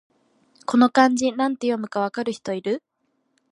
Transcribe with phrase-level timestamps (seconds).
[0.65, 2.81] この漢字、なんて読むか分かる人いる？